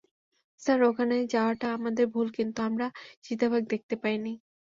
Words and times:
Sir, 0.61 0.79
ওখানে 0.89 1.15
যাওয়াটা 1.33 1.67
আমাদের 1.77 2.05
ভুল 2.13 2.27
কিন্তু, 2.37 2.59
আমরা 2.69 2.87
চিতাবাঘ 3.25 3.63
দেখতে 3.73 3.95
পাইনি। 4.03 4.33